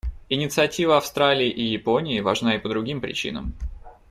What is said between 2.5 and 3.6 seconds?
и по другим причинам.